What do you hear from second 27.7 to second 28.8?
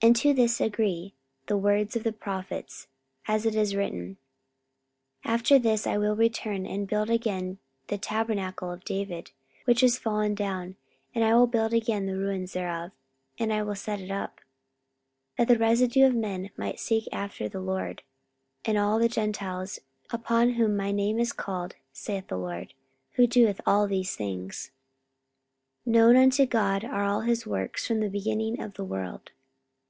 from the beginning of